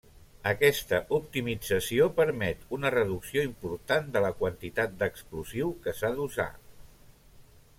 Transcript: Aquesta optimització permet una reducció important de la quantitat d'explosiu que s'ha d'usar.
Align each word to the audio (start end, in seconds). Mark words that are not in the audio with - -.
Aquesta 0.51 0.99
optimització 1.17 2.07
permet 2.19 2.65
una 2.77 2.91
reducció 2.95 3.43
important 3.49 4.09
de 4.17 4.25
la 4.27 4.33
quantitat 4.41 4.97
d'explosiu 5.03 5.71
que 5.85 5.95
s'ha 6.01 6.13
d'usar. 6.17 6.49